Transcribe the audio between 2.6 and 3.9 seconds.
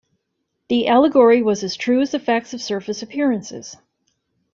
surface appearances.